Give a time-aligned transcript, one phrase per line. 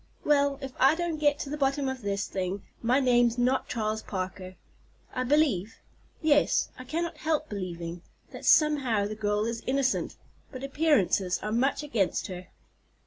[0.23, 4.01] Well, if I don't get to the bottom of this thing my name's not Charles
[4.01, 4.55] Parker.
[5.13, 10.15] I believe—yes, I cannot help believing—that somehow the girl is innocent;
[10.51, 12.47] but appearances are much against her."